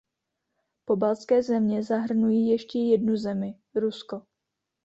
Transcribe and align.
Pobaltské 0.85 1.43
země 1.43 1.83
zahrnují 1.83 2.47
ještě 2.47 2.79
jednu 2.79 3.17
zemi, 3.17 3.59
Rusko. 3.75 4.21